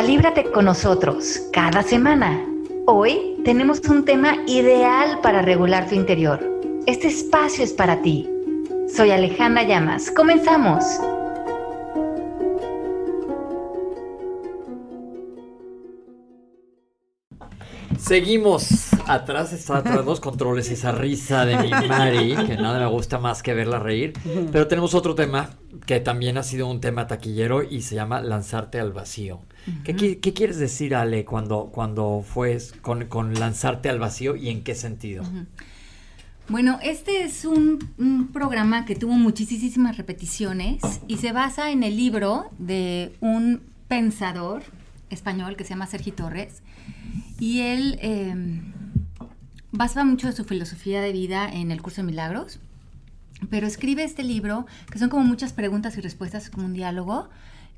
[0.00, 2.42] Calíbrate con nosotros cada semana.
[2.86, 6.40] Hoy tenemos un tema ideal para regular tu interior.
[6.86, 8.26] Este espacio es para ti.
[8.88, 10.10] Soy Alejandra Llamas.
[10.10, 10.82] Comenzamos.
[17.98, 18.88] Seguimos.
[19.06, 23.42] Atrás está atrás dos controles esa risa de mi Mari, que nada me gusta más
[23.42, 24.14] que verla reír.
[24.50, 25.50] Pero tenemos otro tema
[25.84, 29.40] que también ha sido un tema taquillero y se llama lanzarte al vacío.
[29.84, 35.24] ¿Qué, quieres decir, Ale, cuando, cuando fue con, lanzarte al vacío y en qué sentido?
[36.48, 42.50] Bueno, este es un, programa que tuvo muchísimas repeticiones y se basa en el libro
[42.58, 44.62] de un pensador
[45.10, 46.62] español que se llama Sergi Torres
[47.38, 48.34] y él eh,
[49.72, 52.60] basa mucho de su filosofía de vida en el curso de milagros,
[53.48, 57.28] pero escribe este libro que son como muchas preguntas y respuestas, como un diálogo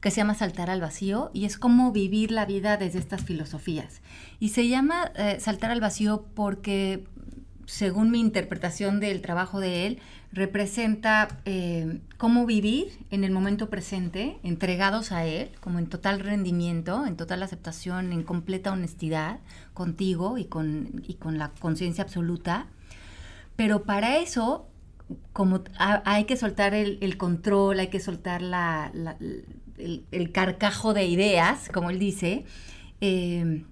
[0.02, 4.03] que se llama Saltar al vacío y es como vivir la vida desde estas filosofías.
[4.41, 7.05] Y se llama eh, Saltar al vacío porque,
[7.67, 10.00] según mi interpretación del trabajo de él,
[10.33, 17.06] representa eh, cómo vivir en el momento presente, entregados a Él, como en total rendimiento,
[17.06, 19.41] en total aceptación, en completa honestidad
[19.75, 22.67] contigo y con, y con la conciencia absoluta.
[23.56, 24.67] Pero para eso,
[25.34, 28.91] como hay que soltar el, control, hay que soltar la,
[30.11, 32.44] el, carcajo de ideas, como él dice,
[33.00, 33.64] eh,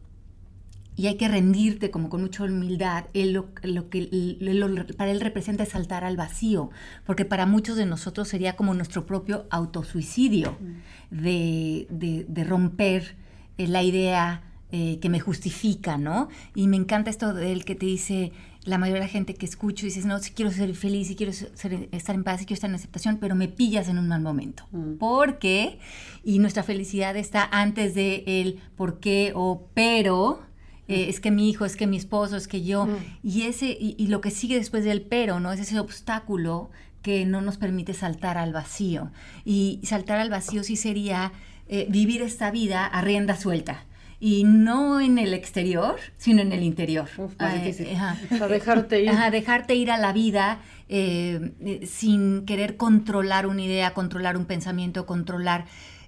[1.01, 3.55] y hay que rendirte como con mucha humildad, lo,
[3.89, 6.71] que para él representa es saltar al vacío,
[7.07, 11.23] porque para muchos de nosotros sería como nuestro propio autosuicidio mm.
[11.23, 13.17] de, romper
[13.57, 16.29] eh, la idea eh, que me justifica, ¿no?
[16.55, 18.33] Y me encanta esto de él que te dice,
[18.65, 21.33] la mayoría de la gente que escucho dices, no, si quiero ser feliz, si quiero
[21.33, 24.65] estar en paz, si quiero estar en aceptación, pero me pillas en un mal momento.
[24.73, 24.97] Mm.
[24.97, 25.79] ¿Por qué?
[26.25, 30.43] Y nuestra felicidad está antes de el por qué o pero,
[30.89, 32.97] eh, es que mi hijo, es que mi esposo, es que yo, mm.
[33.23, 35.53] y ese, y, lo que sigue después del pero, ¿no?
[35.53, 36.71] Es ese obstáculo
[37.01, 39.11] que no nos permite saltar al vacío.
[39.45, 41.33] Y saltar al vacío sí sería
[41.67, 43.87] eh, vivir esta vida a rienda suelta.
[44.21, 47.09] Y no en el exterior, sino en el interior.
[47.39, 49.11] a dejarte ir.
[49.33, 55.65] dejarte ir a la vida eh, sin querer controlar una idea, controlar un pensamiento, controlar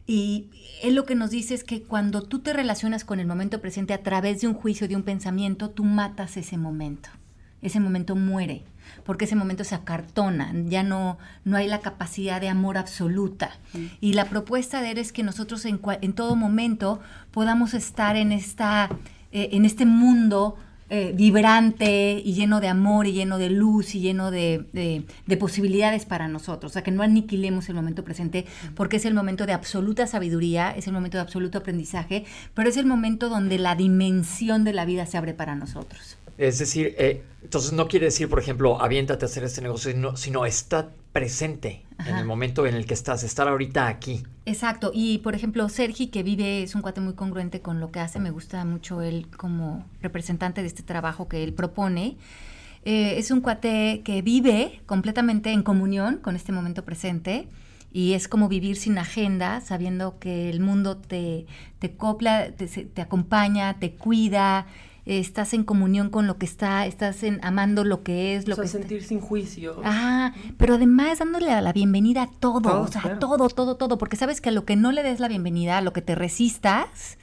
[0.07, 0.51] y
[0.83, 3.95] él lo que nos dice es que cuando tú te relacionas con el momento presente
[3.95, 7.09] a través de un juicio, de un pensamiento, tú matas ese momento.
[7.61, 8.65] Ese momento muere,
[9.05, 13.51] porque ese momento se acartona, ya no, no hay la capacidad de amor absoluta.
[13.73, 13.79] Mm.
[14.01, 18.33] Y la propuesta de él es que nosotros en, en todo momento podamos estar en,
[18.33, 18.89] esta,
[19.33, 20.57] eh, en este mundo
[20.95, 25.07] eh, vibrante y lleno de amor y lleno de luz y lleno de,
[25.41, 26.71] posibilidades para nosotros.
[26.71, 30.71] O sea, que no aniquilemos el momento presente porque es el momento de absoluta sabiduría,
[30.73, 34.85] es el momento de absoluto aprendizaje, pero es el momento donde la dimensión de la
[34.85, 36.19] vida se abre para nosotros.
[36.39, 40.17] Es decir, eh, entonces no quiere decir, por ejemplo, aviéntate a hacer este negocio, sino,
[40.17, 44.25] sino está presente en el momento en el que estás, estar ahorita aquí.
[44.45, 48.01] Exacto, y por ejemplo, Sergi, que vive, es un cuate muy congruente con lo que
[48.01, 52.17] hace, me gusta mucho él como representante de este trabajo que él propone.
[52.85, 57.47] Eh, es un cuate que vive completamente en comunión con este momento presente
[57.93, 61.47] y es como vivir sin agenda, sabiendo que el mundo te,
[61.79, 64.67] te copla, te, te acompaña, te cuida,
[65.05, 68.57] estás en comunión con lo que está, estás en, amando lo que es, lo o
[68.57, 69.81] sea, que sentir sin juicio.
[69.85, 74.41] Ah, pero además dándole la bienvenida a todo, o sea, todo, todo, todo, porque sabes
[74.41, 77.19] que a lo que no le des la bienvenida, a lo que te resistas,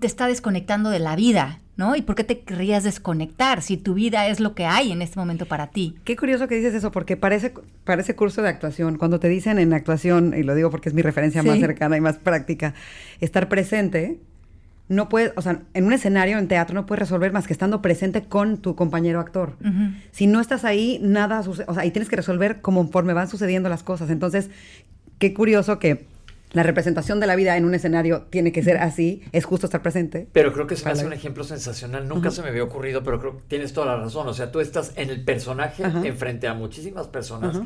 [0.00, 1.96] te está desconectando de la vida, ¿no?
[1.96, 5.18] ¿Y por qué te querrías desconectar si tu vida es lo que hay en este
[5.18, 5.96] momento para ti?
[6.04, 7.52] Qué curioso que dices eso, porque parece,
[7.84, 11.02] parece curso de actuación, cuando te dicen en actuación, y lo digo porque es mi
[11.02, 12.74] referencia más cercana y más práctica,
[13.20, 14.18] estar presente,
[14.88, 17.82] no puedes, o sea, en un escenario, en teatro, no puedes resolver más que estando
[17.82, 19.56] presente con tu compañero actor.
[20.12, 23.68] Si no estás ahí, nada sucede, o sea, ahí tienes que resolver conforme van sucediendo
[23.68, 24.10] las cosas.
[24.10, 24.50] Entonces,
[25.18, 26.06] qué curioso que
[26.52, 29.82] la representación de la vida en un escenario tiene que ser así, es justo estar
[29.82, 30.28] presente.
[30.32, 33.18] Pero creo que se me hace un ejemplo sensacional, nunca se me había ocurrido, pero
[33.18, 36.54] creo que tienes toda la razón, o sea, tú estás en el personaje, enfrente a
[36.54, 37.60] muchísimas personas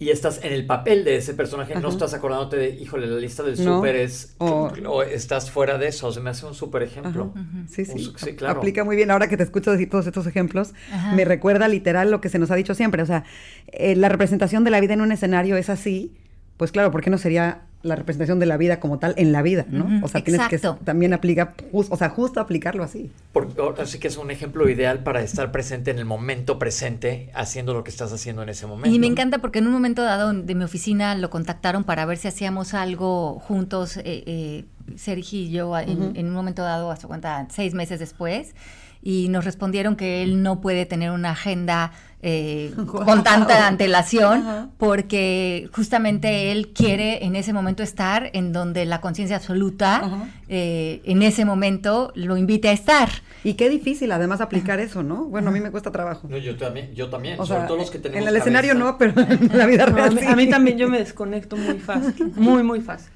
[0.00, 3.42] y estás en el papel de ese personaje, no estás acordándote de, híjole, la lista
[3.42, 7.34] del súper es, o, estás fuera de eso, se me hace un súper ejemplo.
[7.68, 8.58] Sí, sí, sí, claro.
[8.58, 10.72] Aplica muy bien, ahora que te escucho decir todos estos ejemplos,
[11.14, 13.24] me recuerda literal lo que se nos ha dicho siempre, o sea,
[13.68, 16.14] eh, la representación de la vida en un escenario es así,
[16.56, 19.40] pues claro, ¿por qué no sería la representación de la vida como tal en la
[19.40, 20.04] vida, ¿no?
[20.04, 23.12] o sea, tienes que también aplica, o sea, justo aplicarlo así.
[23.32, 27.74] Porque así que es un ejemplo ideal para estar presente en el momento presente, haciendo
[27.74, 28.94] lo que estás haciendo en ese momento.
[28.94, 32.18] Y me encanta porque en un momento dado de mi oficina lo contactaron para ver
[32.18, 33.96] si hacíamos algo juntos.
[33.98, 34.64] Eh, eh,
[34.96, 38.54] Sergi y yo en, en, un momento dado, hasta cuenta, seis meses después,
[39.02, 45.70] y nos respondieron que él no puede tener una agenda eh, con tanta antelación porque
[45.72, 51.44] justamente él quiere en ese momento estar en donde la conciencia absoluta eh, en ese
[51.44, 53.08] momento lo invite a estar.
[53.44, 55.26] Y qué difícil además aplicar eso, ¿no?
[55.26, 56.28] Bueno, a mí me cuesta trabajo.
[56.28, 59.56] yo también, yo también, sobre todo los que tenemos En el escenario no, pero en
[59.56, 63.12] la vida real a, mí, también yo me desconecto muy fácil, muy, muy fácil.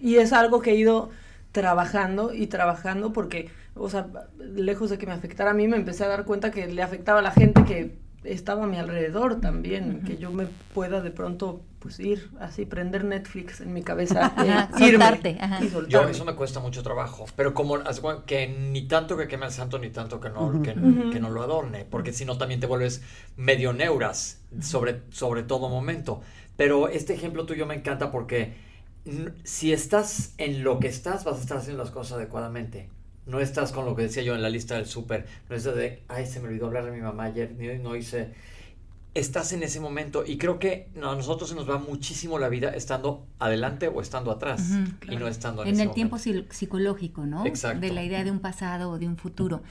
[0.00, 1.10] Y es algo que he ido
[1.52, 4.08] trabajando y trabajando porque, o sea,
[4.38, 7.20] lejos de que me afectara a mí, me empecé a dar cuenta que le afectaba
[7.20, 11.62] a la gente que estaba a mi alrededor también, que yo me pueda de pronto
[11.78, 14.34] pues ir así, prender Netflix en mi cabeza
[14.76, 15.38] y soltarte,
[15.88, 17.78] Yo, eso me cuesta mucho trabajo, pero como
[18.26, 21.86] que ni tanto que queme al santo, ni tanto que no, que, no lo adorne,
[21.86, 23.02] porque si no también te vuelves
[23.36, 26.20] medio neuras sobre, sobre todo momento.
[26.56, 28.54] Pero este ejemplo tuyo me encanta porque
[29.44, 32.90] si estás en lo que estás, vas a estar haciendo las cosas adecuadamente.
[33.26, 35.26] No estás con lo que decía yo en la lista del súper.
[35.48, 38.32] No es de, ay, se me olvidó hablar de mi mamá ayer, no hice...
[39.12, 42.70] Estás en ese momento y creo que a nosotros se nos va muchísimo la vida
[42.70, 44.70] estando adelante o estando atrás
[45.10, 47.44] y no estando en, en el tiempo psicológico, ¿no?
[47.44, 47.80] Exacto.
[47.80, 49.64] De la idea de un pasado o de un futuro.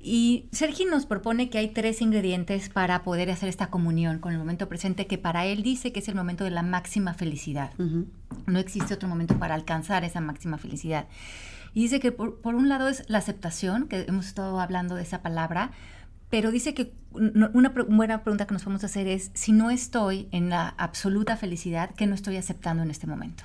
[0.00, 4.38] Y Sergi nos propone que hay tres ingredientes para poder hacer esta comunión con el
[4.38, 7.74] momento presente que para él dice que es el momento de la máxima felicidad.
[8.46, 11.08] No existe otro momento para alcanzar esa máxima felicidad.
[11.74, 15.22] Y dice que por, un lado es la aceptación, que hemos estado hablando de esa
[15.22, 15.70] palabra,
[16.30, 20.50] pero dice que una buena pregunta que nos podemos hacer es, si no estoy en
[20.50, 23.44] la absoluta felicidad, ¿qué no estoy aceptando en este momento?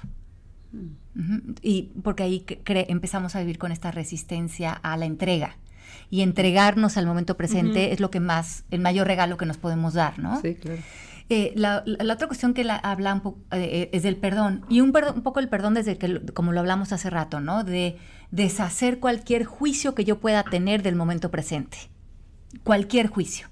[0.73, 1.53] Mm.
[1.61, 5.57] Y porque ahí empezamos a vivir con esta resistencia a la entrega.
[6.09, 9.93] Y entregarnos al momento presente es lo que más, el mayor regalo que nos podemos
[9.93, 10.41] dar, ¿no?
[10.41, 10.81] Sí, claro.
[11.35, 11.83] Eh, la,
[12.13, 14.63] otra cuestión que la, habla poco, eh, es del perdón.
[14.69, 17.63] Y un, poco el perdón desde que, como lo hablamos hace rato, ¿no?
[17.63, 17.97] De
[18.29, 21.89] deshacer cualquier juicio que yo pueda tener del momento presente.
[22.63, 23.47] Cualquier juicio.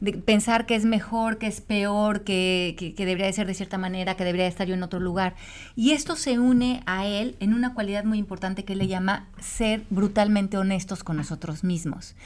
[0.00, 3.78] De pensar que es mejor, que es peor, que, que, debería de ser de cierta
[3.78, 5.34] manera, que debería estar yo en otro lugar.
[5.74, 9.82] Y esto se une a él en una cualidad muy importante que le llama ser
[9.88, 12.16] brutalmente honestos con nosotros mismos.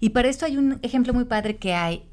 [0.00, 2.04] Y para esto hay un ejemplo muy padre que hay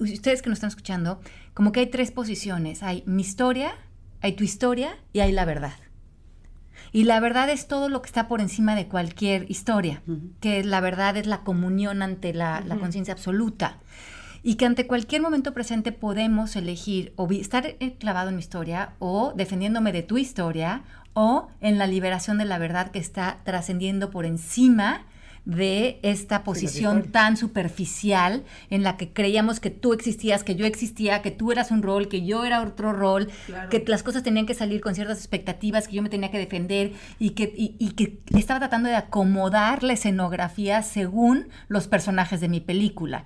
[0.00, 1.20] ustedes que nos están escuchando,
[1.54, 2.82] como que hay tres posiciones.
[2.82, 3.72] Hay mi historia,
[4.20, 5.74] hay tu historia y hay la verdad.
[6.92, 10.02] Y la verdad es todo lo que está por encima de cualquier historia,
[10.40, 13.78] que la verdad es la comunión ante la, conciencia absoluta.
[14.42, 19.32] Y que ante cualquier momento presente podemos elegir o estar clavado en mi historia o
[19.34, 20.84] defendiéndome de tu historia
[21.14, 25.04] o en la liberación de la verdad que está trascendiendo por encima
[25.46, 31.22] de esta posición tan superficial en la que creíamos que tú existías, que yo existía,
[31.22, 33.28] que tú eras un rol, que yo era otro rol,
[33.70, 36.92] que las cosas tenían que salir con ciertas expectativas que yo me tenía que defender
[37.20, 42.60] y que, y que estaba tratando de acomodar la escenografía según los personajes de mi
[42.60, 43.24] película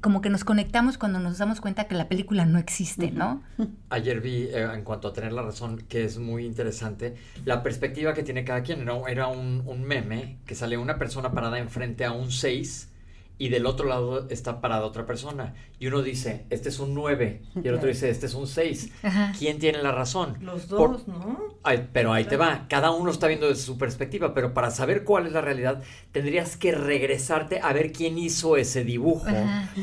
[0.00, 3.42] como que nos conectamos cuando nos damos cuenta que la película no existe, ¿no?
[3.90, 7.14] Ayer vi, eh, en cuanto a tener la razón, que es muy interesante,
[7.44, 8.82] la perspectiva que tiene cada quien.
[8.82, 12.92] Era, era un, un, meme que sale una persona parada enfrente a un 6
[13.38, 15.54] y del otro lado está parada otra persona.
[15.78, 18.92] Y uno dice, este es un 9, y el otro dice, este es un 6.
[19.38, 20.38] ¿Quién tiene la razón?
[20.40, 21.56] Los dos, ¿no?
[21.92, 25.26] pero ahí te va, cada uno está viendo desde su perspectiva, pero para saber cuál
[25.26, 29.26] es la realidad, tendrías que regresarte a ver quién hizo ese dibujo,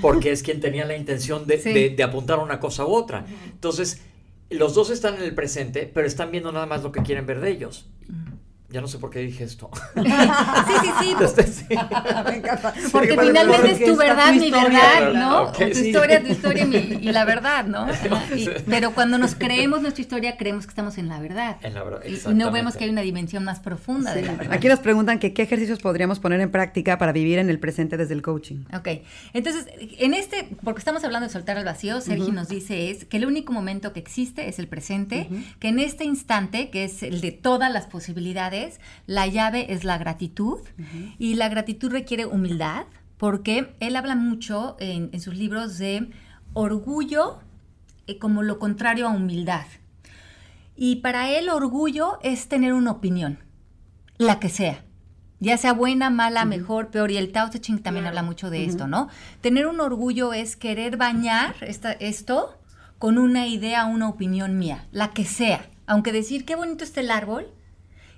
[0.01, 1.57] porque es quien tenía la intención de,
[1.95, 3.25] de, apuntar una cosa u otra.
[3.51, 4.01] Entonces,
[4.50, 7.41] los dos están en el presente, pero están viendo nada más lo que quieren ver
[7.41, 7.88] de ellos.
[8.74, 9.70] Ya no sé por qué dije esto.
[9.94, 11.75] sí, sí, sí.
[12.25, 12.74] Me encanta.
[12.92, 15.51] Porque finalmente es tu verdad, mi verdad, ¿no?
[15.51, 17.86] tu historia, tu historia y la verdad, ¿no?
[18.65, 21.58] pero cuando nos creemos nuestra historia, creemos que estamos en la verdad.
[21.62, 24.53] En la verdad, Y no vemos que hay una dimensión más profunda de la verdad.
[24.53, 27.96] Aquí nos preguntan que qué ejercicios podríamos poner en práctica para vivir en el presente
[27.96, 28.63] desde el coaching.
[28.75, 28.88] Ok.
[29.34, 29.68] Entonces,
[30.00, 33.27] en este, porque estamos hablando de soltar al vacío, Sergi nos dice es que el
[33.27, 37.32] único momento que existe es el presente, que en este instante, que es el de
[37.32, 38.62] todas las posibilidades,
[39.05, 40.60] la llave es la gratitud
[41.17, 42.86] y la gratitud requiere humildad
[43.17, 46.10] porque él habla mucho en, sus libros de
[46.53, 47.39] orgullo
[48.08, 49.65] eh, como lo contrario a humildad.
[50.75, 53.39] Y para él orgullo es tener una opinión,
[54.17, 54.84] la que sea.
[55.39, 57.12] Ya sea buena, mala, mejor, peor.
[57.12, 59.10] Y el Tao Te Ching también habla mucho de esto, ¿no?
[59.41, 62.58] Tener un orgullo es querer bañar esto
[62.98, 65.70] con una idea, una opinión mía, la que sea.
[65.86, 67.48] Aunque decir qué bonito está el árbol,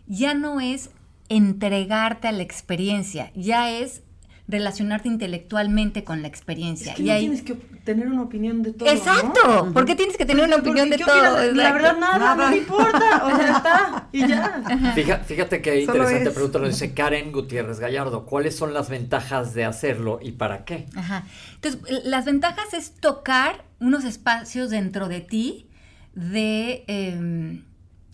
[0.08, 0.90] ya no es
[1.30, 4.02] entregarte a la experiencia, ya es
[4.48, 6.92] relacionarte intelectualmente con la experiencia.
[6.92, 7.20] Es que y no ahí...
[7.22, 8.88] tienes que tener una opinión de todo.
[8.88, 9.66] Exacto.
[9.66, 9.74] ¿no?
[9.74, 11.16] ¿Por qué tienes que tener una Porque opinión de ¿qué todo?
[11.16, 11.74] La Exacto.
[11.74, 13.26] verdad, nada, no me importa.
[13.26, 14.10] O sea, está.
[14.12, 14.62] Y ya.
[14.94, 16.34] Fija- Fíjate qué interesante es.
[16.36, 18.28] pregunta nos dice Karen Gutiérrez Gallardo.
[18.28, 20.86] ¿Cuáles son las ventajas de hacerlo y para qué?
[20.96, 21.26] Ajá.
[21.56, 25.70] Entonces, las ventajas es tocar unos espacios dentro de ti
[26.14, 27.64] de, em,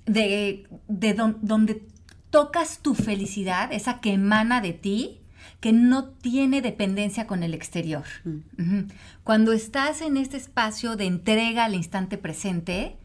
[0.05, 1.83] de, de don- donde
[2.29, 5.19] tocas tu felicidad, esa que emana de ti,
[5.59, 8.05] que no tiene dependencia con el exterior.
[8.25, 8.85] Ujú.
[9.23, 12.95] Cuando estás en este espacio de entrega al instante presente,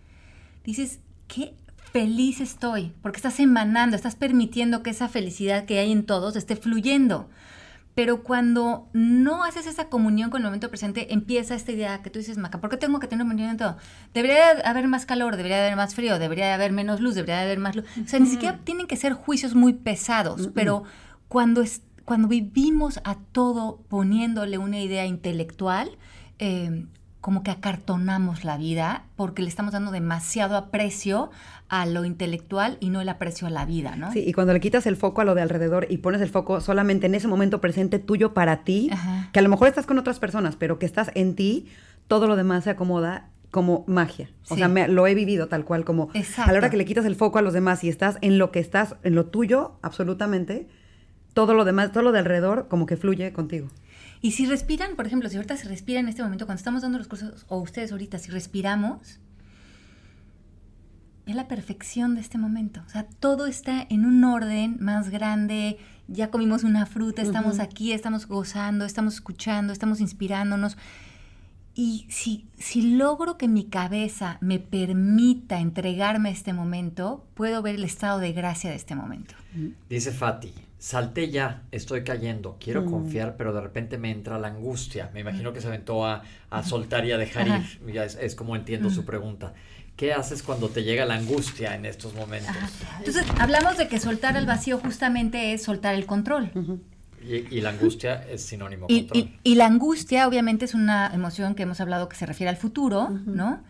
[0.64, 1.54] dices, qué
[1.92, 6.56] feliz estoy, porque estás emanando, estás permitiendo que esa felicidad que hay en todos esté
[6.56, 7.28] fluyendo.
[7.96, 12.18] Pero cuando no haces esa comunión con el momento presente, empieza esta idea que tú
[12.18, 13.78] dices, Maca, ¿por qué tengo que tener comunión en todo?
[14.12, 17.14] Debería de haber más calor, debería de haber más frío, debería de haber menos luz,
[17.14, 17.86] debería de haber más luz.
[18.04, 20.82] O sea, ni siquiera tienen que ser juicios muy pesados, pero
[21.28, 25.96] cuando, es, cuando vivimos a todo poniéndole una idea intelectual,
[26.38, 26.84] eh,
[27.26, 31.32] como que acartonamos la vida porque le estamos dando demasiado aprecio
[31.68, 34.12] a lo intelectual y no el aprecio a la vida, ¿no?
[34.12, 36.60] Sí, y cuando le quitas el foco a lo de alrededor y pones el foco
[36.60, 39.28] solamente en ese momento presente tuyo para ti, Ajá.
[39.32, 41.66] que a lo mejor estás con otras personas, pero que estás en ti,
[42.06, 44.28] todo lo demás se acomoda como magia.
[44.48, 44.60] O Sí.
[44.60, 46.52] sea, me- lo he vivido tal cual como a Exacto.
[46.52, 48.60] la hora que le quitas el foco a los demás y estás en lo que
[48.60, 50.68] estás, en lo tuyo, absolutamente,
[51.34, 53.66] todo lo demás, todo lo de alrededor como que fluye contigo.
[54.20, 56.98] Y si respiran, por ejemplo, si ahorita se respira en este momento, cuando estamos dando
[56.98, 59.20] los cursos, o ustedes ahorita, si respiramos,
[61.26, 62.82] es la perfección de este momento.
[62.86, 67.92] O sea, todo está en un orden más grande, ya comimos una fruta, estamos aquí,
[67.92, 70.76] estamos gozando, estamos escuchando, estamos inspirándonos.
[71.74, 77.74] Y si, si logro que mi cabeza me permita entregarme a este momento, puedo ver
[77.74, 79.34] el estado de gracia de este momento.
[79.90, 82.90] Dice Fati, salté ya, estoy cayendo, quiero Mm.
[82.90, 85.10] confiar, pero de repente me entra la angustia.
[85.14, 87.64] Me imagino que se aventó a, a soltar y a dejar Ajá.
[87.86, 87.92] ir.
[87.94, 89.54] Ya es, es como entiendo su pregunta.
[89.96, 92.54] ¿Qué haces cuando te llega la angustia en estos momentos?
[92.98, 96.50] Entonces, hablamos de que soltar al vacío justamente es soltar el control.
[97.24, 99.18] Y, y la angustia es sinónimo Y, control.
[99.42, 102.58] y- y la angustia, obviamente, es una emoción que hemos hablado que se refiere al
[102.58, 103.62] futuro, ¿no?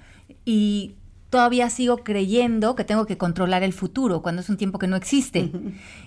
[0.45, 0.97] Y
[1.37, 4.97] todavía sigo creyendo que tengo que controlar el futuro cuando es un tiempo que no
[4.97, 5.50] existe.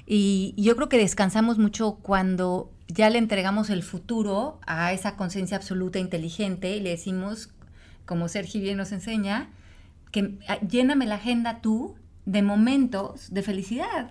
[0.07, 5.55] Y yo creo que descansamos mucho cuando ya le entregamos el futuro a esa conciencia
[5.55, 7.51] absoluta inteligente y le decimos,
[8.07, 9.51] como Sergi bien nos enseña,
[10.12, 11.93] que ah, lléname la agenda tú
[12.25, 14.09] de momentos de felicidad,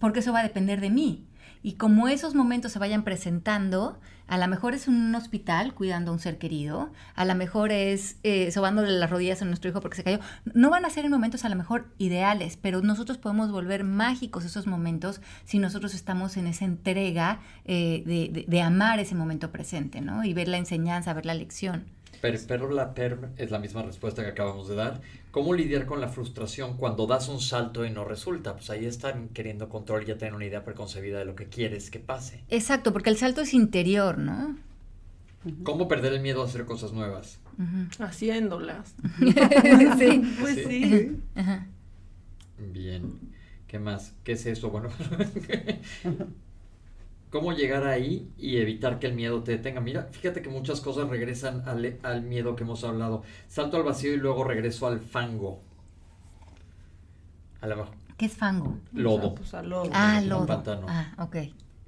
[0.00, 1.27] porque eso va a depender de mí.
[1.68, 6.14] Y como esos momentos se vayan presentando, a lo mejor es un hospital cuidando a
[6.14, 9.96] un ser querido, a lo mejor es eh, sobándole las rodillas a nuestro hijo porque
[9.98, 10.18] se cayó.
[10.54, 14.46] No van a ser en momentos a lo mejor ideales, pero nosotros podemos volver mágicos
[14.46, 19.52] esos momentos si nosotros estamos en esa entrega eh, de, de- de amar ese momento
[19.52, 20.24] presente, ¿no?
[20.24, 21.84] Y ver la enseñanza, ver la lección.
[22.20, 25.00] Pero, pero la PERM es la misma respuesta que acabamos de dar.
[25.30, 28.54] ¿Cómo lidiar con la frustración cuando das un salto y no resulta?
[28.54, 31.90] Pues ahí están queriendo control y ya tienen una idea preconcebida de lo que quieres
[31.90, 32.42] que pase.
[32.48, 34.56] Exacto, porque el salto es interior, ¿no?
[35.62, 37.38] ¿Cómo perder el miedo a hacer cosas nuevas?
[38.00, 38.94] Haciéndolas.
[39.98, 40.22] sí.
[40.40, 40.64] Pues Sí.
[40.66, 41.16] sí.
[41.36, 41.66] Ajá.
[42.72, 43.18] Bien.
[43.68, 44.14] ¿Qué más?
[44.24, 44.70] ¿Qué es eso?
[44.70, 44.88] Bueno,
[47.30, 49.80] ¿cómo llegar ahí y evitar que el miedo te detenga?
[49.80, 53.22] Mira, fíjate que muchas cosas regresan al, al miedo que hemos hablado.
[53.48, 55.60] Salto al vacío y luego regreso al fango.
[57.60, 57.94] A lo mejor.
[58.16, 58.78] ¿Qué es fango?
[58.92, 59.16] Lodo.
[59.16, 59.90] O sea, pues, al lodo.
[59.92, 60.46] Ah, un lodo.
[60.46, 60.86] pantano.
[60.88, 61.36] Ah, ok.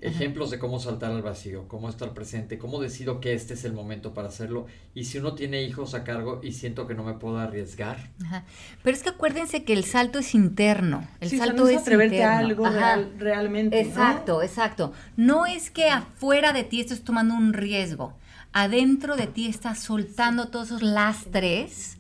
[0.03, 3.75] Ejemplos de cómo saltar al vacío, cómo estar presente, cómo decido que este es el
[3.75, 4.67] momento para hacerlo.
[4.95, 8.45] Y si uno tiene hijos a cargo y siento que no me puedo arriesgar, Ajá.
[8.83, 11.07] Pero es que acuérdense que el salto es interno.
[11.21, 12.35] El Sí, o sea, salto no es es atreverte interno.
[12.35, 13.83] a algo real- realmente.
[13.85, 13.89] ¿no?
[13.89, 14.93] Exacto, exacto.
[15.17, 18.15] No es que afuera de ti estés tomando un riesgo.
[18.53, 21.99] Adentro de ti estás soltando todos esos lastres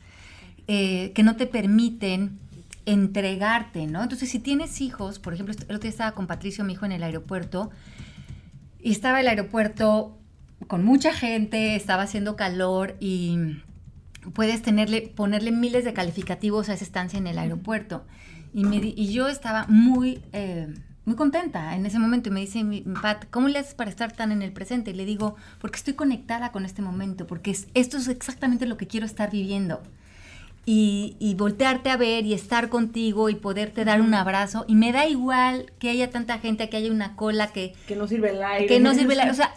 [0.69, 2.40] eh, que no te permiten
[2.87, 4.03] entregarte, ¿no?
[4.03, 6.93] Entonces, si tienes hijos, por ejemplo, el otro día estaba con Patricio, mi hijo, en
[6.93, 7.71] el aeropuerto,
[8.83, 10.17] y estaba el aeropuerto
[10.67, 13.39] con mucha gente, estaba haciendo calor y
[14.35, 18.05] puedes tenerle, ponerle miles de calificativos a esa estancia en el aeropuerto.
[18.53, 20.69] Y, me di- y yo estaba muy, eh,
[21.05, 23.91] muy contenta en ese momento y me dice mi mi Pat, ¿cómo le haces para
[23.91, 24.91] estar tan en el presente?
[24.91, 28.77] Y le digo, porque estoy conectada con este momento, porque es- esto es exactamente lo
[28.77, 29.83] que quiero estar viviendo.
[30.67, 34.65] Y, y voltearte a ver y estar contigo y poderte dar un abrazo.
[34.69, 38.07] Y me da igual que haya tanta gente, que haya una cola, que, Que no
[38.07, 38.67] sirve el aire.
[38.67, 39.25] que no sirve la...
[39.31, 39.53] O sea,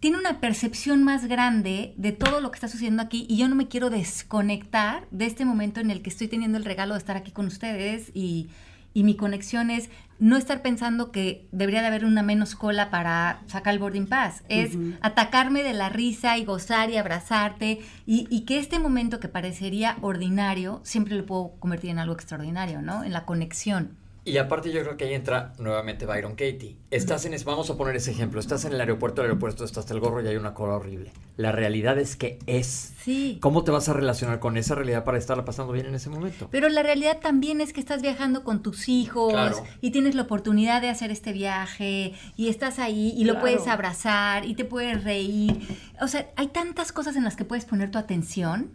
[0.00, 3.54] tiene una percepción más grande de todo lo que está sucediendo aquí y yo no
[3.54, 7.16] me quiero desconectar de este momento en el que estoy teniendo el regalo de estar
[7.16, 8.48] aquí con ustedes y,
[8.92, 13.40] y mi conexión es no estar pensando que debería de haber una menos cola para
[13.46, 18.42] sacar el boarding pass, es atacarme de la risa y gozar y abrazarte y, y,
[18.42, 23.04] que este momento que parecería ordinario, siempre lo puedo convertir en algo extraordinario, ¿no?
[23.04, 23.96] En la conexión.
[24.26, 26.76] Y aparte yo creo que ahí entra nuevamente Byron Katie.
[26.90, 29.92] Estás en, vamos a poner ese ejemplo, estás en el aeropuerto, el aeropuerto está hasta
[29.92, 31.12] el gorro y hay una cola horrible.
[31.36, 32.94] La realidad es que es.
[33.02, 33.36] Sí.
[33.42, 36.48] ¿Cómo te vas a relacionar con esa realidad para estarla pasando bien en ese momento?
[36.50, 40.80] Pero la realidad también es que estás viajando con tus hijos y tienes la oportunidad
[40.80, 45.60] de hacer este viaje y estás ahí y lo puedes abrazar y te puedes reír.
[46.00, 48.70] O sea, hay tantas cosas en las que puedes poner tu atención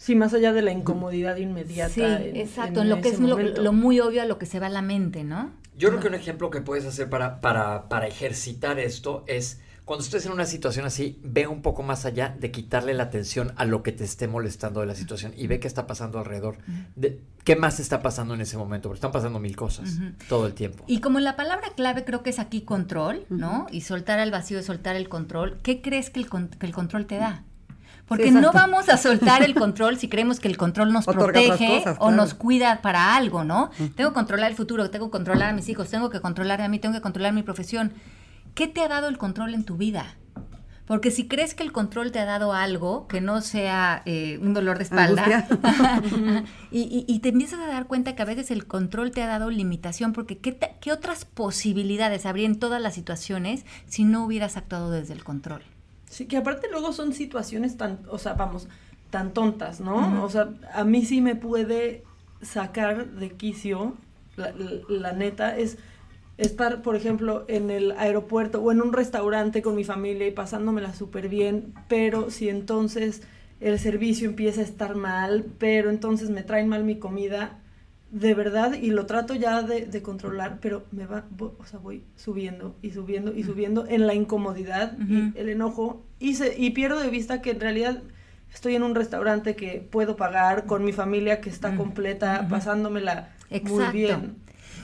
[0.00, 1.92] Sí, más allá de la incomodidad inmediata.
[1.92, 4.70] Sí, exacto, en, lo que es lo, muy obvio a lo que se va a
[4.70, 5.50] la mente, ¿no?
[5.76, 10.02] Yo creo que un ejemplo que puedes hacer para, para, para ejercitar esto es cuando
[10.02, 13.66] estés en una situación así, ve un poco más allá de quitarle la atención a
[13.66, 16.56] lo que te esté molestando de la situación y ve qué está pasando alrededor.
[16.96, 18.88] De, ¿Qué más está pasando en ese momento?
[18.88, 19.98] Porque están pasando mil cosas
[20.30, 20.82] todo el tiempo.
[20.86, 23.66] Y como la palabra clave creo que es aquí control, ¿no?
[23.70, 27.16] Y soltar al vacío, soltar el control, ¿qué crees que el, que el control te
[27.16, 27.44] da?
[28.10, 32.10] Porque no vamos a soltar el control si creemos que el control nos protege o
[32.10, 33.70] nos cuida para algo, ¿no?
[33.94, 36.66] Tengo que controlar el futuro, tengo que controlar a mis hijos, tengo que controlar a
[36.66, 37.92] mí, tengo que controlar mi profesión.
[38.54, 40.16] ¿Qué te ha dado el control en tu vida?
[40.86, 44.54] Porque si crees que el control te ha dado algo que no sea eh, un
[44.54, 45.46] dolor de espalda,
[46.72, 50.12] y, te empiezas a dar cuenta que a veces el control te ha dado limitación,
[50.12, 55.12] porque ¿qué, ¿qué otras posibilidades habría en todas las situaciones si no hubieras actuado desde
[55.12, 55.62] el control?
[56.10, 58.66] Sí, que aparte luego son situaciones tan, o sea, vamos,
[59.10, 60.24] tan tontas, ¿no?
[60.24, 62.02] O sea, a mí sí me puede
[62.42, 63.94] sacar de quicio,
[64.36, 65.78] la, neta, es
[66.36, 70.94] estar, por ejemplo, en el aeropuerto o en un restaurante con mi familia y pasándomela
[70.94, 73.22] súper bien, pero si entonces
[73.60, 77.60] el servicio empieza a estar mal, pero entonces me traen mal mi comida,
[78.10, 82.76] de verdad, y lo trato ya de, controlar, pero me va, o sea, voy subiendo
[82.82, 87.08] y subiendo y subiendo en la incomodidad y el enojo, y, se, y pierdo de
[87.08, 88.02] vista que en realidad
[88.52, 93.30] estoy en un restaurante que puedo pagar con mi familia que está completa, pasándomela
[93.62, 94.36] muy bien.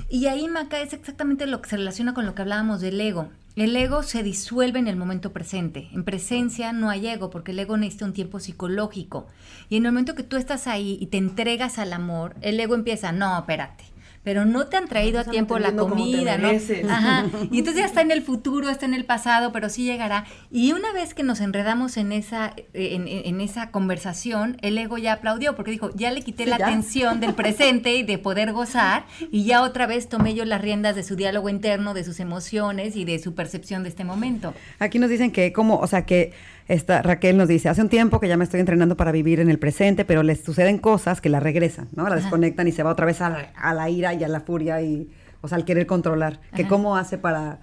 [0.08, 3.28] Y ahí, Maca, es exactamente lo que se relaciona con lo que hablábamos del ego.
[3.56, 5.88] El ego se disuelve en el momento presente.
[5.94, 9.28] En presencia no hay ego porque el ego necesita un tiempo psicológico.
[9.70, 12.74] Y en el momento que tú estás ahí y te entregas al amor, el ego
[12.74, 13.95] empieza, no, espérate
[14.26, 16.48] pero no te han traído a tiempo la comida, ¿no?
[16.90, 17.26] Ajá.
[17.52, 20.24] Y entonces ya está en el futuro, está en el pasado, pero sí llegará.
[20.50, 25.54] Y una vez que nos enredamos en esa, en, esa conversación, el ego ya aplaudió,
[25.54, 29.62] porque dijo, ya le quité la atención del presente y de poder gozar, y ya
[29.62, 33.20] otra vez tomé yo las riendas de su diálogo interno, de sus emociones y de
[33.20, 34.54] su percepción de este momento.
[34.80, 36.32] Aquí nos dicen que como, o sea, que
[36.68, 39.50] esta, Raquel nos dice, hace un tiempo que ya me estoy entrenando para vivir en
[39.50, 42.08] el presente, pero les suceden cosas que la regresan, ¿no?
[42.08, 43.30] La desconectan y se va otra vez a
[43.74, 45.08] la, ira y a la furia y,
[45.42, 46.40] o sea, al querer controlar.
[46.54, 47.60] Que cómo hace para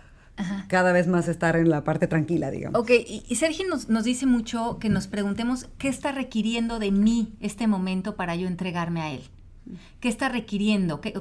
[0.67, 2.79] cada vez más estar en la parte tranquila, digamos.
[2.79, 7.33] Ok, y, Sergio nos, nos, dice mucho que nos preguntemos qué está requiriendo de mí
[7.41, 9.21] este momento para yo entregarme a él.
[9.99, 10.99] ¿Qué está requiriendo?
[10.99, 11.13] ¿Qué,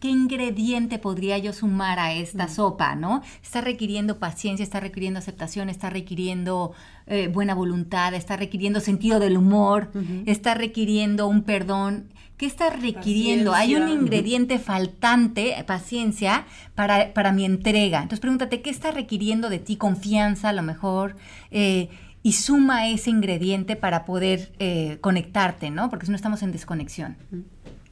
[0.00, 2.50] qué, ingrediente podría yo sumar a esta mm.
[2.50, 2.94] sopa?
[2.94, 3.22] ¿no?
[3.42, 6.72] Está requiriendo paciencia, está requiriendo aceptación, está requiriendo
[7.06, 9.90] eh, buena voluntad, está requiriendo sentido del humor,
[10.26, 12.12] está requiriendo un perdón.
[12.36, 13.52] ¿Qué está requiriendo?
[13.52, 17.98] Hay un ingrediente faltante, paciencia, para, para, mi entrega.
[17.98, 19.76] Entonces pregúntate, ¿qué está requiriendo de ti?
[19.76, 21.16] Confianza, a lo mejor.
[21.50, 21.90] Eh,
[22.22, 25.88] y suma ese ingrediente para poder eh, conectarte, ¿no?
[25.88, 27.16] Porque si no estamos en desconexión.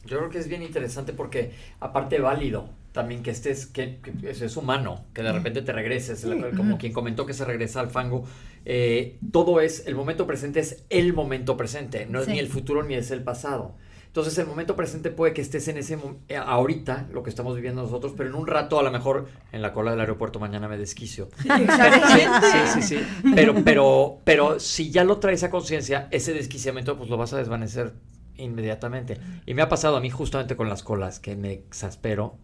[0.09, 5.05] Yo creo que es bien interesante porque, aparte, válido también que estés, que, es humano,
[5.15, 8.25] que de repente te regreses, como quien comentó que se regresa al fango.
[8.65, 12.83] Eh, todo es, el momento presente es el momento presente, no es ni el futuro
[12.83, 13.75] ni es el pasado.
[14.09, 17.83] Entonces el momento presente puede que estés en ese eh, ahorita, lo que estamos viviendo
[17.83, 20.77] nosotros, pero en un rato a lo mejor en la cola del aeropuerto mañana me
[20.77, 21.29] desquicio.
[21.41, 21.49] Sí,
[22.75, 27.17] sí, sí, Pero, pero, pero si ya lo traes a conciencia, ese desquiciamiento pues lo
[27.17, 27.93] vas a desvanecer
[28.39, 29.19] inmediatamente.
[29.47, 32.37] Y me ha pasado a mí justamente con las colas, que me exaspero.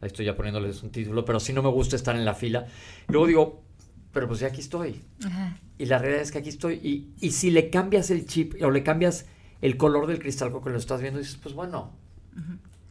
[0.00, 2.66] Ahí estoy ya poniéndoles un título, pero sí no me gusta estar en la fila.
[3.08, 3.62] Luego digo,
[4.12, 5.02] pero pues ya aquí estoy.
[5.78, 6.74] Y la realidad es que aquí estoy.
[6.82, 9.26] Y, y, si le cambias el chip o le cambias
[9.62, 11.92] el color del cristal con que lo estás viendo, dices, pues bueno,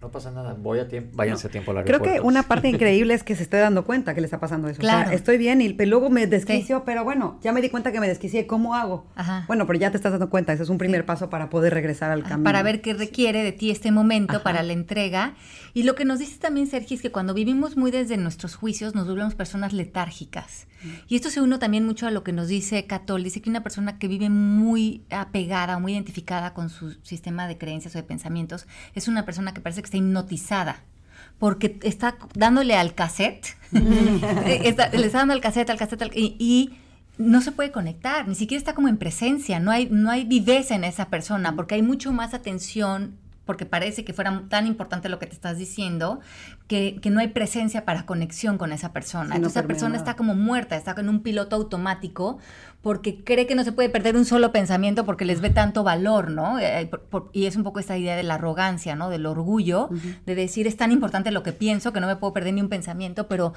[0.05, 3.15] no pasa nada, voy a tiempo, váyanse a tiempo al Creo que una parte increíble
[3.15, 4.79] es que se esté dando cuenta que le está pasando eso.
[4.79, 5.09] Claro.
[5.09, 8.45] estoy bien y luego me desquicio, pero bueno, ya me di cuenta que me desquicié,
[8.45, 9.07] ¿cómo hago?
[9.47, 12.11] Bueno, pero ya te estás dando cuenta, ese es un primer paso para poder regresar
[12.11, 12.43] al camino.
[12.43, 15.33] Para ver qué requiere de ti este momento para la entrega.
[15.73, 18.93] Y lo que nos dice también Sergio es que cuando vivimos muy desde nuestros juicios
[18.93, 20.67] nos volvemos personas letárgicas.
[21.07, 23.23] Y esto se une también mucho a lo que nos dice Catol.
[23.23, 27.95] Dice que una persona que vive muy apegada, muy identificada con su sistema de creencias
[27.95, 30.85] o de pensamientos, es una persona que parece que está está hipnotizada
[31.39, 36.73] porque está dándole al cassette, le está dando al cassette, al cassette, y,
[37.17, 40.75] no se puede conectar, ni siquiera está como en presencia, no hay, no hay viveza
[40.75, 45.19] en esa persona, porque hay mucho más atención porque parece que fuera tan importante lo
[45.19, 46.19] que te estás diciendo,
[46.67, 49.35] que, no hay presencia para conexión con esa persona.
[49.35, 52.39] Entonces esa persona está como muerta, está en un piloto automático
[52.81, 56.29] porque cree que no se puede perder un solo pensamiento porque les ve tanto valor,
[56.29, 56.59] ¿no?
[56.59, 56.89] Eh, eh,
[57.33, 59.09] y es un poco esta idea de la arrogancia, ¿no?
[59.09, 59.89] Del orgullo,
[60.25, 62.69] de decir es tan importante lo que pienso que no me puedo perder ni un
[62.69, 63.53] pensamiento, pero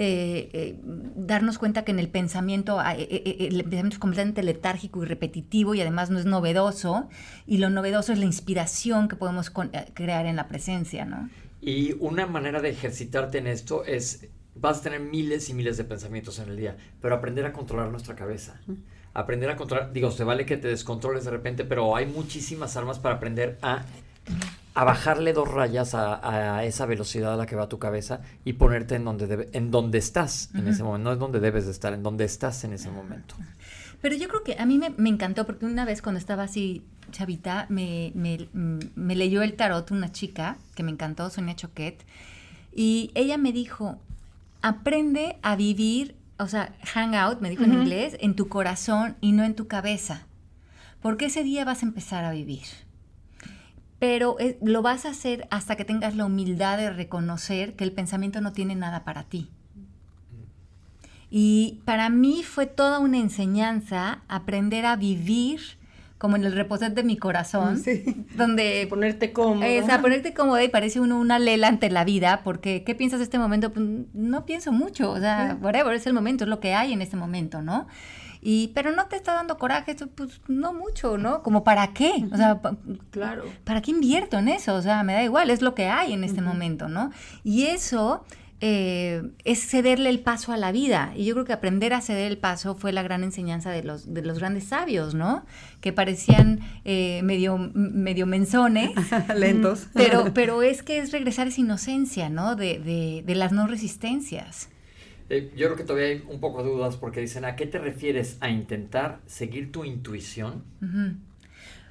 [0.00, 0.78] eh,
[1.16, 6.10] darnos cuenta que en el pensamiento, el pensamiento es completamente letárgico y repetitivo y además
[6.10, 7.08] no es novedoso,
[7.46, 11.28] y lo novedoso es la inspiración que podemos crear en la presencia, ¿no?
[11.60, 14.28] Y una manera de ejercitarte en esto es
[14.60, 17.90] vas a tener miles y miles de pensamientos en el día, pero aprender a controlar
[17.90, 18.60] nuestra cabeza.
[19.14, 22.98] Aprender a controlar, digo, se vale que te descontroles de repente, pero hay muchísimas armas
[22.98, 23.84] para aprender a,
[24.78, 28.94] a bajarle dos rayas a, esa velocidad a la que va tu cabeza y ponerte
[28.94, 31.08] en donde, debe, en donde estás en ese momento.
[31.08, 33.34] No es donde debes de estar, en donde estás en ese momento.
[34.00, 36.84] Pero yo creo que a mí me, me encantó porque una vez cuando estaba así
[37.10, 42.04] chavita, me, me, me leyó el tarot una chica que me encantó, Sonia Choquet,
[42.72, 43.98] y ella me dijo,
[44.62, 49.32] aprende a vivir, o sea, hang out, me dijo en inglés, en tu corazón y
[49.32, 50.28] no en tu cabeza.
[51.02, 52.62] Porque ese día vas a empezar a vivir.
[53.98, 58.40] Pero lo vas a hacer hasta que tengas la humildad de reconocer que el pensamiento
[58.40, 59.50] no tiene nada para ti.
[61.30, 65.60] Y para mí fue toda una enseñanza aprender a vivir
[66.18, 67.80] como en el reposet de mi corazón,
[68.36, 68.86] donde...
[68.90, 69.60] Ponerte cómodo.
[69.60, 73.20] o sea, ponerte cómoda y parece uno una lela ante la vida, porque ¿qué piensas
[73.20, 73.72] de este momento?
[73.72, 77.02] Pues, no pienso mucho, o sea, whatever, es el momento, es lo que hay en
[77.02, 77.86] este momento, ¿no?
[78.50, 81.42] Y, pero no te está dando coraje, pues no mucho, ¿no?
[81.42, 82.58] Como para qué, o sea,
[83.10, 83.44] claro.
[83.64, 84.74] ¿para qué invierto en eso?
[84.74, 87.12] O sea, me da igual, es lo que hay en este momento, ¿no?
[87.44, 88.24] Y eso
[88.62, 91.12] eh, es cederle el paso a la vida.
[91.14, 94.14] Y yo creo que aprender a ceder el paso fue la gran enseñanza de los,
[94.14, 95.44] de los grandes sabios, ¿no?
[95.82, 98.92] Que parecían eh, medio, medio menzones.
[99.36, 99.88] Lentos.
[99.92, 102.56] Pero, pero es que es regresar esa inocencia, ¿no?
[102.56, 104.70] De, de, las no resistencias.
[105.30, 107.78] Eh, yo creo que todavía hay un poco de dudas porque dicen, ¿a qué te
[107.78, 110.64] refieres a intentar seguir tu intuición?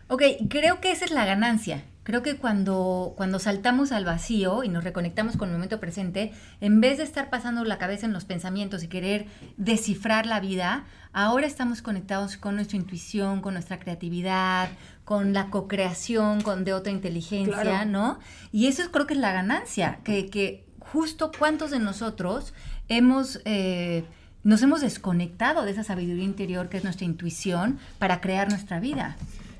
[0.07, 1.83] Ok, creo que esa es la ganancia.
[2.03, 6.79] Creo que cuando, cuando saltamos al vacío y nos reconectamos con el momento presente, en
[6.79, 9.25] vez de estar pasando la cabeza en los pensamientos y querer
[9.57, 14.69] descifrar la vida, ahora estamos conectados con nuestra intuición, con nuestra creatividad,
[15.03, 18.19] con la co-creación con, de otra inteligencia, ¿no?
[18.53, 22.53] Y eso es, creo que es la ganancia, que, que justo cuántos de nosotros
[22.89, 23.41] hemos...
[23.45, 24.03] Eh,
[24.43, 29.17] nos hemos desconectado de esa sabiduría interior que es nuestra intuición para crear nuestra vida.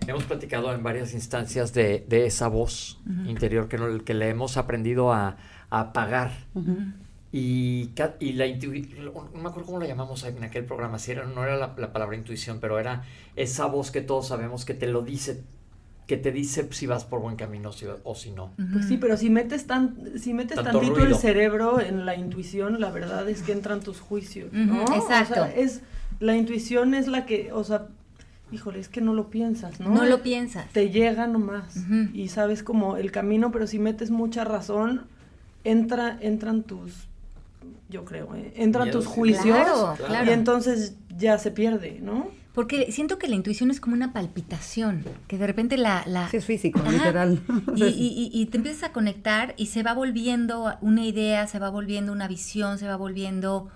[0.07, 5.11] Hemos platicado en varias instancias de, de esa voz interior que, que le hemos aprendido
[5.11, 5.35] a,
[5.69, 6.31] a apagar.
[7.31, 11.25] Y, y, la intuición, no me acuerdo cómo la llamamos en aquel programa, si era,
[11.25, 13.03] no era la, palabra intuición, pero era
[13.35, 15.43] esa voz que todos sabemos que te lo dice,
[16.07, 17.71] que te dice si vas por buen camino
[18.03, 18.53] o si no.
[18.71, 22.89] Pues sí, pero si metes, tan, si metes tantito el cerebro en la intuición, la
[22.91, 24.83] verdad es que entran tus juicios, ¿no?
[24.95, 25.45] Exacto.
[25.45, 25.81] es,
[26.21, 27.87] la intuición es la que, o sea,
[28.53, 29.89] híjole, es que no lo piensas, ¿no?
[29.89, 30.71] No lo piensas.
[30.71, 31.75] Te llega nomás
[32.13, 35.07] y sabes como el camino, pero si metes mucha razón,
[35.65, 37.09] entra, entran tus,
[37.89, 38.53] yo creo, ¿eh?
[38.55, 39.57] entran tus juicios
[40.25, 42.29] y entonces ya se pierde, ¿no?
[42.57, 46.01] Porque siento que la intuición es como una palpitación, que de repente la...
[46.07, 46.27] la...
[46.27, 47.39] Sí, es físico, literal.
[47.75, 51.69] Y, y, y, te empiezas a conectar y se va volviendo una idea, se va
[51.69, 53.69] volviendo una visión, se va volviendo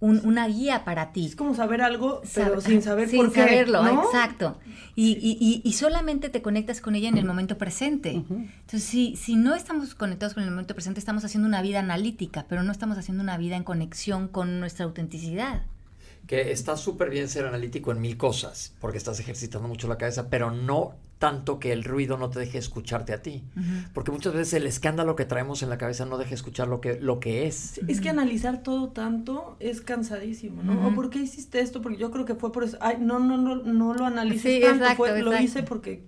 [0.00, 1.26] una guía para ti.
[1.26, 3.40] Es como saber algo, pero sin saber sin por qué.
[3.40, 4.58] saberlo, exacto.
[4.96, 8.12] Y, y, solamente te conectas con ella en el momento presente.
[8.12, 12.46] Entonces, si, si no estamos conectados con el momento presente, estamos haciendo una vida analítica,
[12.48, 15.64] pero no estamos haciendo una vida en conexión con nuestra autenticidad
[16.26, 20.28] que está súper bien ser analítico en mil cosas, porque estás ejercitando mucho la cabeza,
[20.30, 23.44] pero no tanto que el ruido no te deje escucharte a ti.
[23.94, 26.98] Porque muchas veces el escándalo que traemos en la cabeza no deja escuchar lo que,
[26.98, 27.78] lo que es.
[27.86, 30.88] Es que analizar todo tanto es cansadísimo, ¿no?
[30.88, 31.80] ¿O por qué hiciste esto?
[31.80, 32.76] Porque yo creo que fue por eso.
[32.80, 35.06] Ay, no, no, no, no lo analicé tanto.
[35.18, 36.02] Lo hice porque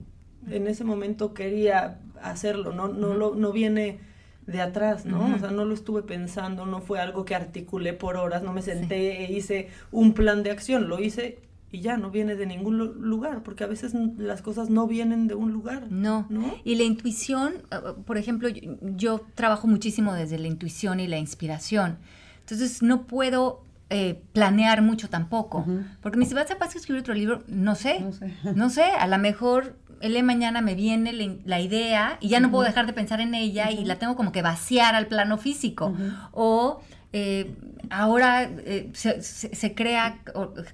[0.49, 4.01] en ese momento quería hacerlo, no, no, lo, no viene
[4.47, 5.35] de atrás, ¿no?
[5.35, 8.63] O sea, no lo estuve pensando, no fue algo que articulé por horas, no me
[8.63, 11.39] senté e hice un plan de acción, lo hice
[11.75, 15.35] y ya no viene de ningún lugar, porque a veces las cosas no vienen de
[15.35, 15.89] un lugar.
[15.91, 16.25] No.
[16.29, 16.55] ¿no?
[16.63, 17.77] Y la intuición, eh,
[18.07, 21.99] por ejemplo, yo, trabajo muchísimo desde la intuición y la inspiración.
[22.41, 25.67] Entonces no puedo eh, planear mucho tampoco.
[26.01, 27.43] Porque me dice, ¿vas a pasar a escribir otro libro?
[27.49, 28.01] No sé.
[28.01, 28.33] No sé.
[28.55, 28.85] No sé.
[28.85, 32.87] A lo mejor el de mañana me viene la idea y ya no puedo dejar
[32.87, 35.95] de pensar en ella y la tengo como que vaciar al plano físico.
[36.33, 36.81] O
[37.13, 37.55] eh,
[37.91, 40.19] ahora eh, se, se, crea,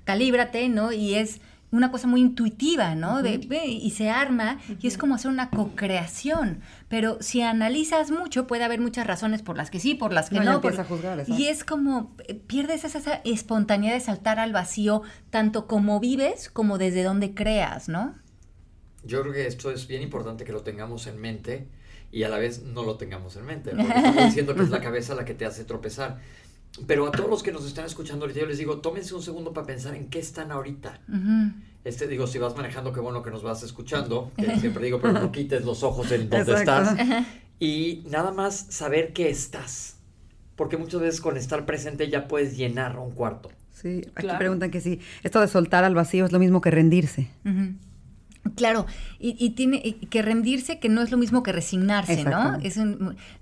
[0.05, 0.93] calíbrate, ¿no?
[0.93, 1.41] Y es
[1.73, 3.23] una cosa muy intuitiva, ¿no?
[3.23, 6.61] de, y se arma y es como hacer una co-creación.
[6.89, 10.41] Pero si analizas mucho, puede haber muchas razones por las que sí, por las que
[10.41, 10.61] no.
[11.29, 16.79] y es como, eh, pierdes esa, espontaneidad de saltar al vacío, tanto como vives como
[16.79, 18.15] desde donde creas, ¿no?
[19.05, 21.67] Yo creo que esto es bien importante que lo tengamos en mente
[22.13, 23.71] y a la vez no lo tengamos en mente.
[23.71, 26.19] Porque estamos diciendo que es la cabeza la que te hace tropezar.
[26.87, 29.53] Pero a todos los que nos están escuchando ahorita, yo les digo, tómense un segundo
[29.53, 31.01] para pensar en qué están ahorita.
[31.85, 34.31] Este, digo, si vas manejando, qué bueno que nos vas escuchando.
[34.37, 36.97] Que siempre digo, pero no quites los ojos en donde estás.
[37.59, 39.97] Y nada más saber qué estás.
[40.57, 43.51] Porque muchas veces con estar presente ya puedes llenar un cuarto.
[43.73, 45.01] Sí, aquí preguntan que sí.
[45.23, 47.31] Esto de soltar al vacío es lo mismo que rendirse.
[48.57, 48.87] Claro,
[49.19, 52.57] y, tiene que rendirse, que no es lo mismo que resignarse, ¿no?
[52.63, 52.79] Es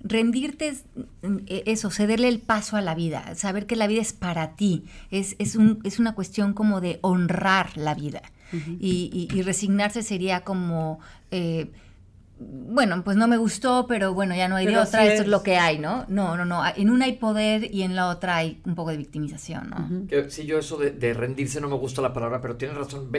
[0.01, 0.85] rendirte es
[1.23, 4.57] mm, e, eso, cederle el paso a la vida, saber que la vida es para
[4.57, 8.23] ti, es, es, un, es una cuestión como de honrar la vida.
[8.53, 11.01] y, y, resignarse sería como...
[11.31, 11.71] Eh,
[12.41, 15.29] bueno, pues no me gustó, pero bueno, ya no hay de otra, esto es.
[15.29, 16.05] lo que hay, ¿no?
[16.09, 16.63] No, no, no.
[16.77, 20.07] En una hay poder y en la otra hay un poco de victimización, ¿no?
[20.29, 23.11] sí, yo eso de, rendirse no me gusta la palabra, pero tienes razón,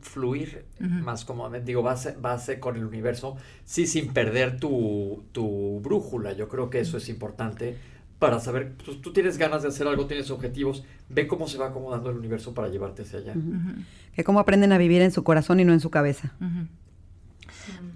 [0.00, 6.32] fluir, más como digo, base, base con el universo, sí, sin perder tu, tu brújula.
[6.32, 7.76] Yo creo que eso es importante
[8.18, 11.68] para saber, pues, tú tienes ganas de hacer algo, tienes objetivos, ve cómo se va
[11.68, 13.34] acomodando el universo para llevarte hacia allá.
[14.14, 16.32] Que cómo aprenden a vivir en su corazón y no en su cabeza.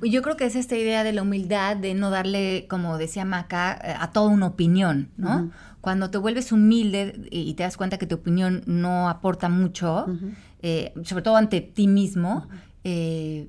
[0.03, 3.79] Yo creo que es esta idea de la humildad, de no darle, como decía Maca,
[3.83, 5.51] eh, a toda una opinión, ¿no?
[5.81, 10.07] Cuando te vuelves humilde y te das cuenta que tu opinión no aporta mucho,
[10.61, 12.49] eh, sobre todo ante ti mismo,
[12.85, 13.49] eh,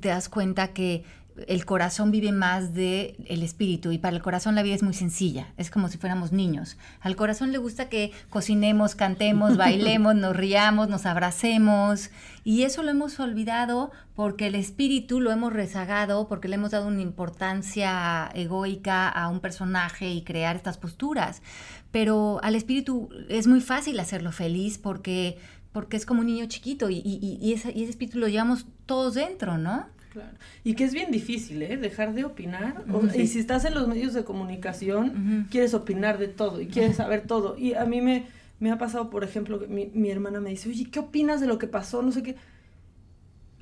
[0.00, 1.04] te das cuenta que
[1.46, 4.94] el corazón vive más de el espíritu y para el corazón la vida es muy
[4.94, 6.76] sencilla, es como si fuéramos niños.
[7.00, 12.10] Al corazón le gusta que cocinemos, cantemos, bailemos, nos riamos, nos abracemos
[12.44, 16.88] y eso lo hemos olvidado porque el espíritu lo hemos rezagado, porque le hemos dado
[16.88, 21.42] una importancia egoica a un personaje y crear estas posturas.
[21.90, 25.38] Pero al espíritu es muy fácil hacerlo feliz porque
[25.72, 29.86] porque es como un niño chiquito y, y ese espíritu lo llevamos todos dentro, ¿no?
[30.10, 30.36] Claro.
[30.64, 31.76] Y que es bien difícil, ¿eh?
[31.76, 32.84] Dejar de opinar.
[33.14, 37.26] Y si estás en los medios de comunicación, quieres opinar de todo y quieres saber
[37.26, 37.56] todo.
[37.56, 38.26] Y a mí me,
[38.58, 41.46] me ha pasado, por ejemplo, que mi, mi, hermana me dice, oye, ¿qué opinas de
[41.46, 42.02] lo que pasó?
[42.02, 42.36] No sé qué.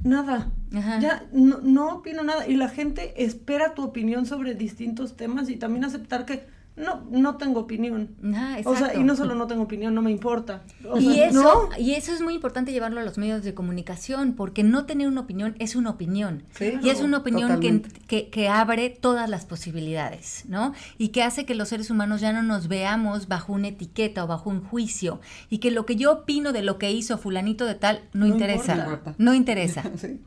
[0.02, 0.50] Nada.
[0.70, 2.46] Ya no, no opino nada.
[2.46, 6.46] Y la gente espera tu opinión sobre distintos temas y también aceptar que
[6.78, 8.16] no, no tengo opinión.
[8.34, 10.62] Ah, o sea, y no solo no tengo opinión, no me importa.
[10.98, 14.86] y, eso, y eso es muy importante llevarlo a los medios de comunicación, porque no
[14.86, 16.44] tener una opinión es una opinión.
[16.60, 20.72] y es una opinión que, que, abre todas las posibilidades, ¿no?
[20.96, 24.26] Y que hace que los seres humanos ya no nos veamos bajo una etiqueta o
[24.26, 25.20] bajo un juicio.
[25.50, 29.00] Y que lo que yo opino de lo que hizo fulanito de tal no, interesa.
[29.18, 29.82] No interesa.
[29.96, 30.20] sí,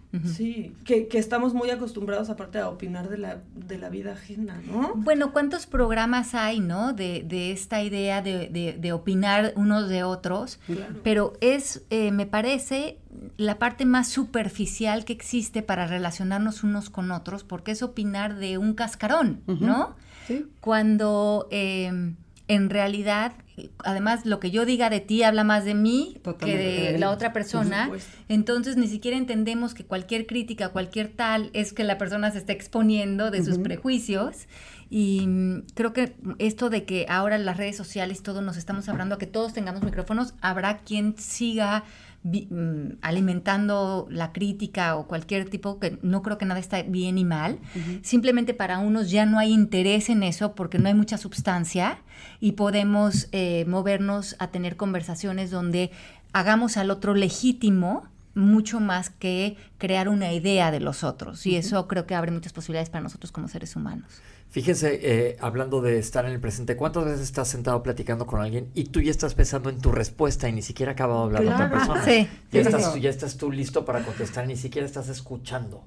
[0.83, 4.93] que, que, estamos muy acostumbrados aparte a opinar de la, de la vida ajena, ¿no?
[4.95, 6.91] Bueno, ¿cuántos programas hay, ¿no?
[6.91, 10.59] De, de esta idea de, de, de, opinar unos de otros,
[11.03, 12.97] pero es, eh, me parece,
[13.37, 18.57] la parte más superficial que existe para relacionarnos unos con otros, porque es opinar de
[18.57, 19.95] un cascarón, ¿no?
[20.27, 20.45] Sí.
[20.59, 22.13] Cuando eh,
[22.51, 23.31] en realidad
[23.85, 27.31] además lo que yo diga de ti habla más de mí que de la otra
[27.31, 27.89] persona,
[28.27, 32.51] entonces ni siquiera entendemos que cualquier crítica, cualquier tal, es que la persona se está
[32.53, 34.47] exponiendo de sus prejuicios.
[34.91, 39.15] Y mm, creo que esto de que ahora las redes sociales, todos nos estamos hablando
[39.15, 41.83] a que todos tengamos micrófonos, habrá quien siga
[42.23, 47.25] Mm, alimentando la crítica o cualquier tipo, que no creo que nada está bien y
[47.25, 47.57] mal.
[48.03, 51.97] Simplemente para unos ya no hay interés en eso porque no hay mucha sustancia
[52.39, 55.89] y podemos eh, movernos a tener conversaciones donde
[56.31, 58.03] hagamos al otro legítimo
[58.35, 61.47] mucho más que crear una idea de los otros.
[61.47, 64.21] Y eso creo que abre muchas posibilidades para nosotros como seres humanos.
[64.51, 68.69] Fíjense, eh, hablando de estar en el presente, ¿cuántas veces estás sentado platicando con alguien
[68.73, 71.43] y tú ya estás pensando en tu respuesta y ni siquiera ha acabado de hablar
[71.45, 72.03] la otra persona?
[72.03, 72.27] Sí.
[72.51, 75.85] Ya, Estás, ya estás tú listo para contestar, ni siquiera estás escuchando.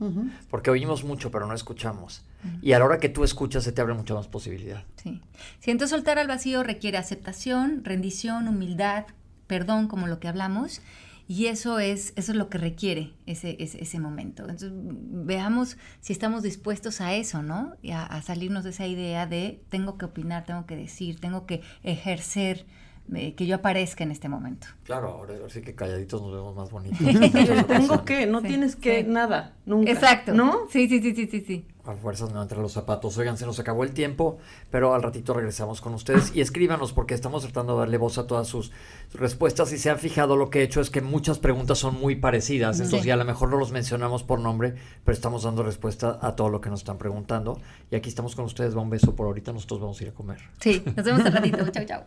[0.49, 2.23] Porque oímos mucho, pero no escuchamos.
[2.63, 4.83] Y a la hora que tú escuchas, se te abre mucha más posibilidad.
[5.03, 5.21] Sí.
[5.61, 9.05] Siento soltar al vacío requiere aceptación, rendición, humildad,
[9.47, 10.81] perdón, como lo que hablamos
[11.27, 14.43] y eso es, eso es lo que requiere ese, ese, momento.
[14.43, 17.77] Entonces, veamos si estamos dispuestos a eso, ¿no?
[17.93, 21.63] A, a, salirnos de esa idea de tengo que opinar, tengo que decir, tengo que
[21.83, 22.67] ejercer
[23.15, 24.67] eh, que yo aparezca en este momento.
[24.85, 26.99] Claro, ahora sí que calladitos nos vemos más bonitos.
[27.67, 29.91] Tengo que, no tienes que nada, nunca.
[29.91, 30.33] Exacto.
[30.33, 30.67] ¿No?
[30.71, 31.67] Sí, sí, sí, sí, sí, sí.
[31.87, 33.19] A fuerzas no entre los zapatos.
[33.19, 34.39] Oigan, se nos acabó el tiempo,
[34.71, 38.27] pero al ratito regresamos con ustedes y escríbanos porque estamos tratando de darle voz a
[38.27, 38.73] todas sus
[39.13, 39.71] respuestas.
[39.73, 42.77] Y se han fijado, lo que he hecho es que muchas preguntas son muy parecidas.
[42.81, 43.09] Entonces, Sí.
[43.09, 46.49] ya a lo mejor no los mencionamos por nombre, pero estamos dando respuesta a todo
[46.49, 47.61] lo que nos están preguntando.
[47.91, 48.75] Y aquí estamos con ustedes.
[48.75, 49.53] Va un beso por ahorita.
[49.53, 50.39] Nosotros vamos a ir a comer.
[50.61, 51.69] Sí, nos vemos al ratito.
[51.69, 52.03] chau, chau.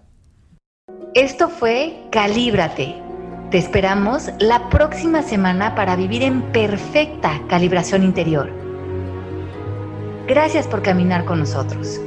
[1.13, 2.95] Esto fue Calíbrate.
[3.51, 8.49] Te esperamos la próxima semana para vivir en perfecta calibración interior.
[10.27, 11.99] Gracias por caminar con nosotros.